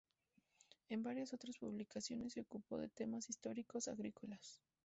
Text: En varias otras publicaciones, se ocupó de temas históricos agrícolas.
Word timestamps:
En 0.89 1.03
varias 1.03 1.31
otras 1.31 1.59
publicaciones, 1.59 2.33
se 2.33 2.41
ocupó 2.41 2.79
de 2.79 2.89
temas 2.89 3.29
históricos 3.29 3.87
agrícolas. 3.87 4.59